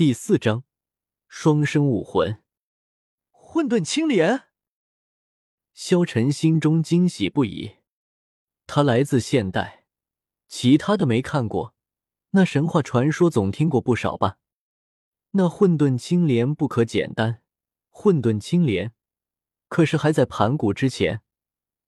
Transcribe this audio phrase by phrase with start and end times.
[0.00, 0.64] 第四章，
[1.28, 2.42] 双生武魂，
[3.32, 4.44] 混沌青莲。
[5.74, 7.72] 萧晨心中惊喜不已。
[8.66, 9.84] 他来自现代，
[10.48, 11.74] 其他的没看过，
[12.30, 14.38] 那神话传说总听过不少吧？
[15.32, 17.42] 那混沌青莲不可简单。
[17.90, 18.94] 混沌青莲，
[19.68, 21.20] 可是还在盘古之前，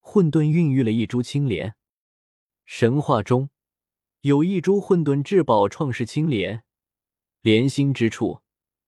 [0.00, 1.76] 混沌孕育了一株青莲。
[2.66, 3.48] 神话中
[4.20, 6.62] 有一株混沌至宝，创世青莲。
[7.42, 8.40] 莲心之处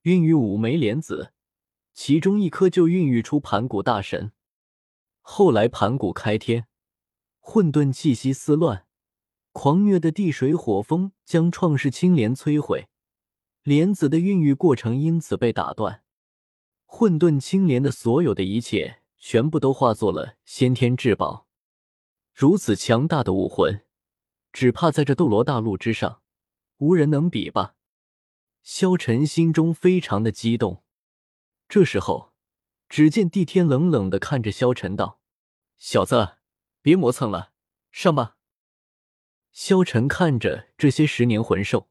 [0.02, 1.32] 孕育五枚莲子，
[1.92, 4.30] 其中一颗就孕育出盘古大神。
[5.22, 6.68] 后来盘古开天，
[7.40, 8.86] 混沌气息四乱，
[9.50, 12.86] 狂虐的地水火风将创世青莲摧毁，
[13.64, 16.04] 莲子的孕育过程因此被打断。
[16.86, 21.48] 混沌青莲的所有的一切全部都化作了先天至宝。
[22.32, 23.84] 如此强大的武魂，
[24.52, 26.22] 只怕在这斗罗大陆之上，
[26.76, 27.74] 无人能比吧。
[28.64, 30.82] 萧晨心中非常的激动。
[31.68, 32.32] 这时候，
[32.88, 35.20] 只见帝天冷冷的看着萧晨道
[35.76, 36.38] ：“小子，
[36.80, 37.52] 别磨蹭了，
[37.92, 38.38] 上吧。”
[39.52, 41.90] 萧晨看着这些十年魂兽，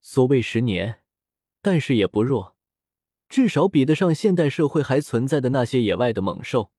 [0.00, 1.02] 所谓十年，
[1.60, 2.56] 但是也不弱，
[3.28, 6.72] 至少比得上现代社会还存在的那些野外的猛兽。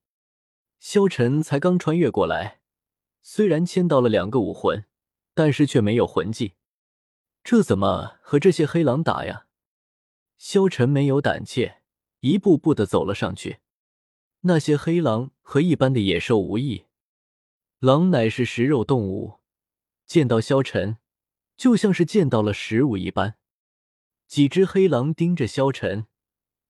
[0.79, 2.61] 萧晨才刚穿越过来，
[3.21, 4.85] 虽然签到了两个武魂，
[5.35, 6.55] 但是却没有魂技。
[7.43, 9.47] 这怎么和这些黑狼打呀？
[10.37, 11.81] 萧晨没有胆怯，
[12.21, 13.59] 一步步的走了上去。
[14.41, 16.85] 那些黑狼和一般的野兽无异，
[17.79, 19.39] 狼乃是食肉动物，
[20.05, 20.97] 见到萧晨
[21.57, 23.35] 就像是见到了食物一般。
[24.25, 26.07] 几只黑狼盯着萧晨，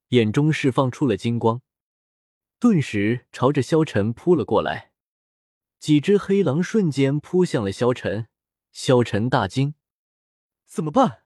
[0.09, 1.61] 眼中释放出了金光，
[2.59, 4.91] 顿时朝着萧晨扑了过来。
[5.79, 8.27] 几只黑狼瞬间扑向了萧晨，
[8.71, 9.75] 萧晨大惊。
[10.73, 11.21] 怎么办？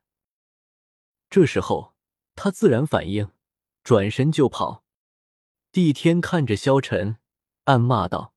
[1.30, 1.95] 这时候
[2.36, 3.31] 他自然反应，
[3.81, 4.84] 转身就跑。
[5.72, 7.20] 帝天看着萧晨，
[7.64, 8.36] 暗骂道：“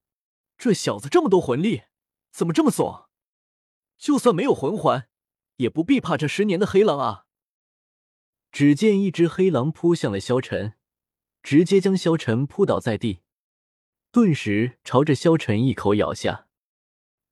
[0.56, 1.82] 这小子这么多魂力，
[2.30, 3.08] 怎么这么怂？
[3.98, 5.08] 就算没有魂环，
[5.56, 7.26] 也不必怕这十年的黑狼啊！”
[8.52, 10.74] 只见一只黑狼扑向了萧晨，
[11.42, 13.22] 直接将萧晨扑倒在地，
[14.12, 16.46] 顿时朝着萧晨一口咬下。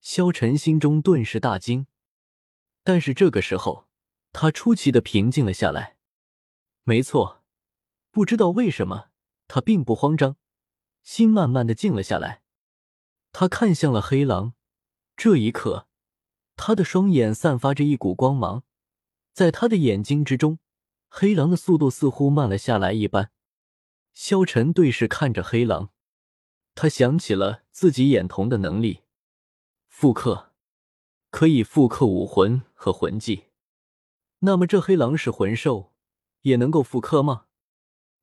[0.00, 1.86] 萧晨心中顿时大惊。
[2.82, 3.86] 但是这个时候，
[4.32, 5.96] 他出奇的平静了下来。
[6.84, 7.42] 没错，
[8.10, 9.10] 不知道为什么，
[9.46, 10.36] 他并不慌张，
[11.02, 12.42] 心慢慢的静了下来。
[13.32, 14.54] 他看向了黑狼，
[15.16, 15.86] 这一刻，
[16.56, 18.64] 他的双眼散发着一股光芒，
[19.32, 20.58] 在他的眼睛之中，
[21.08, 23.30] 黑狼的速度似乎慢了下来一般。
[24.14, 25.90] 萧晨对视看着黑狼，
[26.74, 29.02] 他想起了自己眼瞳的能力，
[29.88, 30.47] 复刻。
[31.30, 33.44] 可以复刻武魂和魂技，
[34.40, 35.92] 那么这黑狼是魂兽，
[36.42, 37.46] 也能够复刻吗？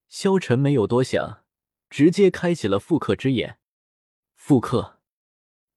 [0.07, 1.43] 萧晨没有多想，
[1.89, 3.59] 直接开启了复刻之眼。
[4.33, 4.99] 复刻，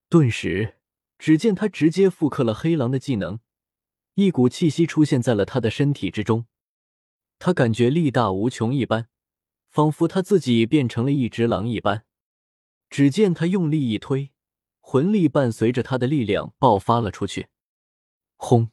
[0.08, 0.78] 顿时，
[1.18, 3.40] 只见他直接复刻了黑狼的技能，
[4.14, 6.46] 一股气息出现在了他的身体之中，
[7.38, 9.08] 他感觉力大无穷一般，
[9.68, 12.04] 仿佛他自己变成了一只狼一般。
[12.90, 14.32] 只见他用力一推。
[14.90, 17.48] 魂力伴随着他的力量爆发了出去，
[18.36, 18.70] 轰！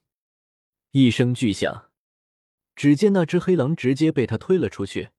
[0.92, 1.92] 一声巨响，
[2.74, 5.10] 只见那只黑狼直接被他推了出去，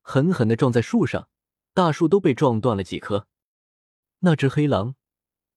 [0.00, 1.28] 狠狠的撞在树上，
[1.74, 3.28] 大树都被撞断了几棵。
[4.20, 4.94] 那只黑狼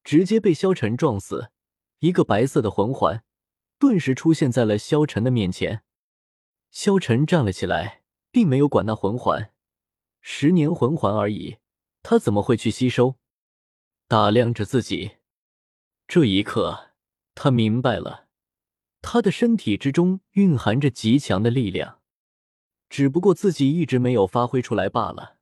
[0.04, 1.50] 直接被萧晨撞死，
[2.00, 3.24] 一个白色的魂环
[3.80, 5.86] 顿时出现在了萧晨的面前。
[6.72, 9.54] 萧晨站了起来，并没有管那魂环，
[10.20, 11.60] 十年魂环而已，
[12.02, 13.16] 他怎么会去吸收？
[14.14, 15.14] 打量着自己，
[16.08, 16.92] 这一刻，
[17.34, 18.28] 他明白了，
[19.02, 22.00] 他的身体之中蕴含着极强的力量，
[22.90, 25.38] 只不过自己一直没有发挥出来罢了。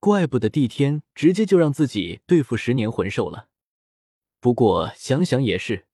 [0.00, 3.48] 怪不得帝天直接就让自己对付十年魂兽了。
[4.40, 5.86] 不过想想也是，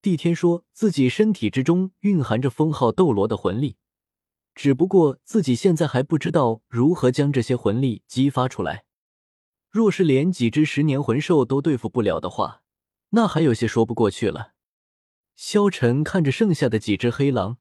[0.00, 3.78] 帝天说自己身体之中蕴含着封号斗罗的魂力，
[4.54, 8.85] 只不过自己现在还不知道如何将这些魂力激发出来。
[9.76, 12.62] 若是连几只十年魂兽都对付不了的话，
[13.10, 14.54] 那还有些说不过去了。
[15.34, 17.58] 萧晨看着剩下的几只黑狼，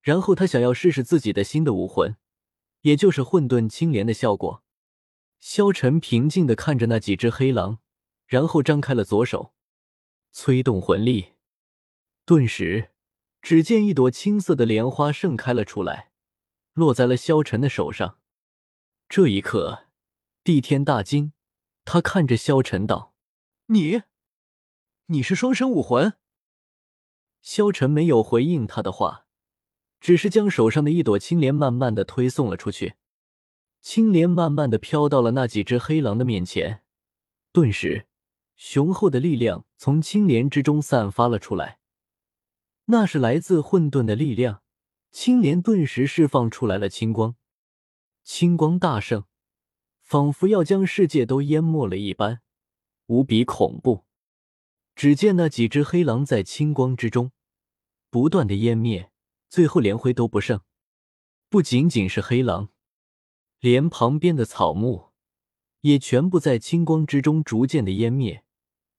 [0.00, 2.16] 然后他想要试试自己的新的武魂，
[2.80, 4.64] 也就是混沌青莲的效果。
[5.38, 7.80] 萧晨平静的看着那几只黑狼，
[8.26, 9.52] 然后张开了左手，
[10.32, 11.34] 催动魂力，
[12.24, 12.92] 顿时，
[13.42, 16.10] 只见一朵青色的莲花盛开了出来，
[16.72, 18.18] 落在了萧晨的手上。
[19.10, 19.83] 这一刻。
[20.44, 21.32] 帝天大惊，
[21.86, 23.14] 他看着萧晨道
[23.72, 24.02] ：“你，
[25.06, 26.18] 你是双生武魂？”
[27.40, 29.24] 萧晨没有回应他的话，
[30.02, 32.96] 只是将手上的一朵青莲慢慢的推送了出去。
[33.80, 36.82] 青莲慢慢的飘到了那几只黑狼的面前，
[37.50, 38.06] 顿时，
[38.54, 41.78] 雄厚的力量从青莲之中散发了出来。
[42.84, 44.60] 那是来自混沌的力量。
[45.10, 47.36] 青莲顿时释放出来了青光，
[48.22, 49.24] 青光大盛，
[50.04, 52.40] 仿佛要将世界都淹没了一般，
[53.06, 54.04] 无比恐怖。
[54.94, 57.32] 只见那几只黑狼在青光之中
[58.10, 59.10] 不断的湮灭，
[59.48, 60.60] 最后连灰都不剩。
[61.48, 62.68] 不仅仅是黑狼，
[63.58, 65.10] 连旁边的草木
[65.80, 68.44] 也全部在青光之中逐渐的湮灭，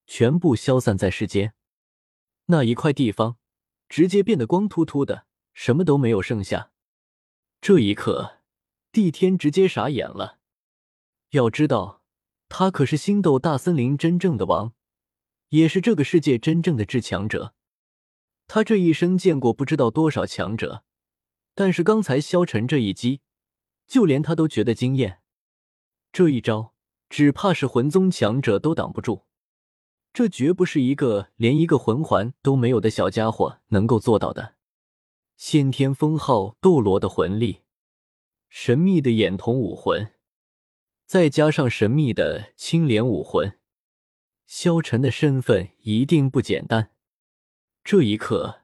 [0.06, 1.54] 全部消散在世间。
[2.48, 3.38] 那一块地方
[3.88, 5.28] 直接变得光秃秃的。
[5.58, 6.74] 什么都没有剩下。
[7.62, 8.42] 这一刻，
[8.92, 10.38] 帝天直接傻眼了。
[11.36, 12.02] 要知道，
[12.50, 14.74] 他可是星斗大森林真正的王，
[15.50, 17.54] 也是这个世界真正的至强者。
[18.48, 20.84] 他这一生见过不知道多少强者，
[21.54, 23.22] 但是刚才萧晨这一击，
[23.86, 25.20] 就连他都觉得惊艳。
[26.14, 26.74] 这一招，
[27.10, 29.26] 只怕是魂宗强者都挡不住。
[30.14, 34.56] 这绝不是一个连一个魂环都没有的小家伙能够做到的。
[35.36, 37.64] 先天封号斗罗的魂力，
[38.48, 40.14] 神秘的眼瞳武魂，
[41.06, 43.60] 再加上神秘的青莲武魂，
[44.48, 46.92] 萧晨的身份一定不简单。
[47.84, 48.64] 这一刻，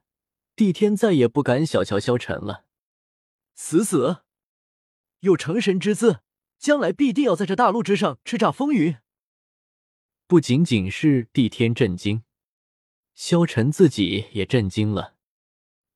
[0.55, 2.65] 帝天再也不敢小瞧萧晨了。
[3.53, 4.23] 死死，
[5.19, 6.21] 有成神之姿，
[6.57, 8.97] 将来必定要在这大陆之上叱咤风云。
[10.25, 12.23] 不仅仅是帝天震惊，
[13.13, 15.15] 萧晨自己也震惊了。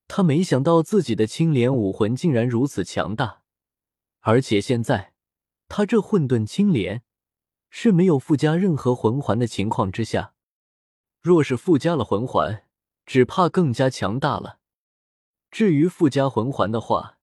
[0.06, 3.42] 他没想到自己的青莲武魂竟然如此强大，
[4.20, 5.14] 而且现在
[5.68, 7.02] 他这混沌青莲
[7.70, 10.34] 是没有附加任何魂环的情况之下，
[11.20, 12.64] 若是附加了魂环，
[13.04, 14.60] 只怕更加强大了。
[15.50, 17.18] 至于附加魂环的话，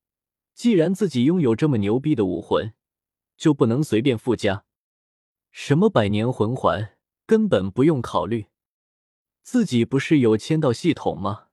[0.54, 2.74] 既然自己拥有这么牛逼的武魂，
[3.38, 4.66] 就不能随便附加。
[5.52, 8.48] 什么百年魂环根本不用考虑，
[9.42, 11.48] 自己不是有签到系统吗？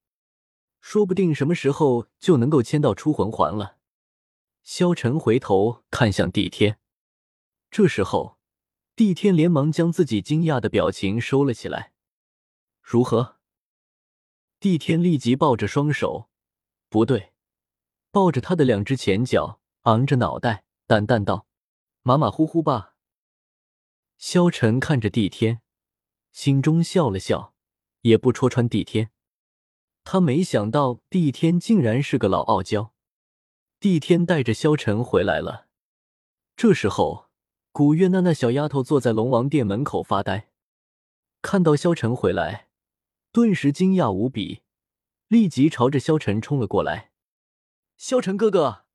[0.81, 3.77] 说不定什么时候就能够签到出魂环了。
[4.63, 6.80] 萧晨回头看向帝天，
[7.71, 8.39] 这时候，
[8.97, 11.93] 帝天连忙将自己惊讶的表情收了起来。
[12.83, 13.37] 如何？
[14.59, 16.29] 帝天立即抱着双手，
[16.89, 17.33] 不对，
[18.11, 21.47] 抱着他的两只前脚，昂着脑袋，淡淡道
[22.03, 22.97] ：“马马虎虎吧。”
[24.19, 25.63] 萧晨看着帝天，
[26.33, 27.55] 心中笑了笑，
[28.01, 29.13] 也不戳穿帝天。
[30.03, 32.93] 他没想到帝天竟然是个老傲娇。
[33.79, 35.69] 帝天带着萧晨回来了。
[36.57, 37.30] 这时候，
[37.73, 40.51] 古月娜那小丫头坐在龙王殿门口发呆，
[41.41, 42.69] 看到萧晨回来，
[43.31, 44.63] 顿时惊讶无比，
[45.29, 47.13] 立即朝着萧晨冲了过来。
[47.97, 48.87] 萧晨哥哥，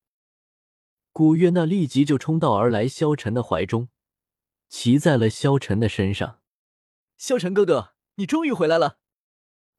[1.13, 3.87] 古月娜立即就冲到而来，萧晨的怀中，
[4.67, 6.41] 骑在了萧晨的身上。
[7.17, 8.97] 萧晨哥哥，你终于回来了，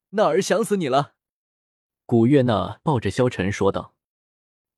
[0.09, 1.13] 那儿想死你了。
[2.07, 3.93] 古月娜抱着萧晨说道：“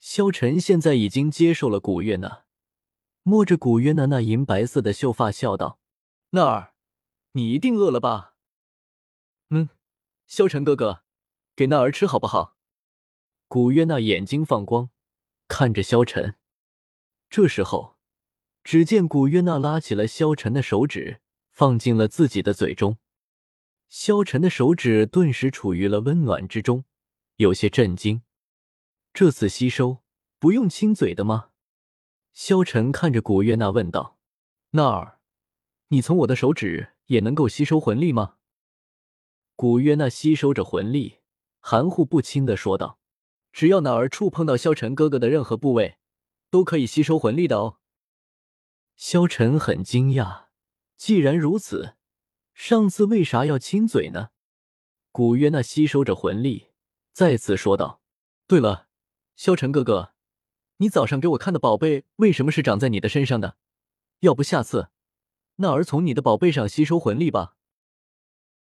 [0.01, 2.43] 萧晨现在已经接受了古月娜，
[3.23, 5.79] 摸着古月娜那银白色的秀发，笑道
[6.31, 6.73] ：‘娜儿，
[7.33, 8.35] 你一定饿了吧？’
[9.49, 9.69] 嗯，
[10.27, 11.03] 萧晨哥哥，
[11.55, 12.57] 给娜儿吃好不好？”
[13.47, 14.89] 古月娜眼睛放光，
[15.47, 16.35] 看着萧晨。
[17.29, 17.97] 这时候，
[18.63, 22.97] 只见古月娜拉起了萧晨的手指，放进了自己的嘴中。
[23.87, 26.85] 萧晨的手指顿时处于了温暖之中。
[27.37, 28.21] 有些震惊，
[29.13, 30.03] 这次吸收
[30.37, 31.49] 不用亲嘴的吗？
[32.41, 34.17] 萧晨看着古月娜问道
[34.71, 35.19] ：“娜儿，
[35.89, 38.37] 你从我的手指也能够吸收魂力吗？”
[39.57, 41.19] 古月娜吸收着魂力，
[41.59, 42.97] 含糊不清的说道
[43.51, 45.97] ：“只要娜儿触碰到萧晨哥哥的任何部位，
[46.49, 47.79] 都可以吸收魂力的哦。”
[48.95, 50.45] 萧晨很惊讶，
[50.95, 51.95] 既然如此，
[52.53, 54.29] 上次为啥要亲嘴呢？
[55.11, 56.69] 古月娜吸收着魂力。
[57.11, 58.01] 再次说道
[58.47, 58.87] ：“对了，
[59.35, 60.13] 萧晨哥哥，
[60.81, 63.57] 你早上给我看的宝贝为什么是长在你的身上的？
[64.21, 64.87] 要不下次，
[65.57, 67.55] 那儿从你的宝贝上吸收魂力吧。”